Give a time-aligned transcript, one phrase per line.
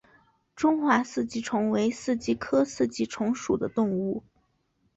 [0.55, 4.23] 中华四极虫为四极科四极虫属的动物。